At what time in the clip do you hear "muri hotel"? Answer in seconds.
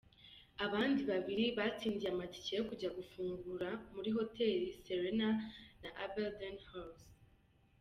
3.93-4.55